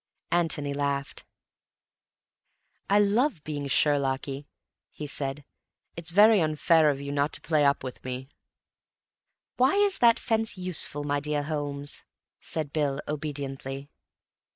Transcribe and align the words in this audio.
Antony 0.31 0.73
laughed. 0.73 1.25
"I 2.89 2.97
love 2.97 3.43
being 3.43 3.67
Sherlocky," 3.67 4.47
he 4.89 5.05
said. 5.05 5.45
"It's 5.95 6.09
very 6.09 6.41
unfair 6.41 6.89
of 6.89 6.99
you 6.99 7.11
not 7.11 7.33
to 7.33 7.41
play 7.41 7.63
up 7.63 7.81
to 7.81 7.93
me." 8.03 8.27
"Why 9.57 9.75
is 9.75 9.99
that 9.99 10.17
fence 10.17 10.57
useful, 10.57 11.03
my 11.03 11.19
dear 11.19 11.43
Holmes?" 11.43 12.03
said 12.39 12.73
Bill 12.73 12.99
obediently. 13.07 13.91